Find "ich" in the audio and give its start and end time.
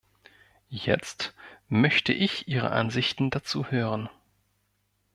2.11-2.47